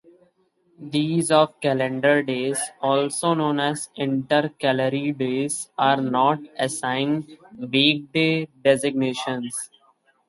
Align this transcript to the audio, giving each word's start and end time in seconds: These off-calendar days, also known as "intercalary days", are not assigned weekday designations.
These 0.79 1.29
off-calendar 1.29 2.23
days, 2.23 2.59
also 2.81 3.35
known 3.35 3.59
as 3.59 3.91
"intercalary 3.95 5.11
days", 5.11 5.69
are 5.77 6.01
not 6.01 6.39
assigned 6.57 7.37
weekday 7.55 8.47
designations. 8.63 9.69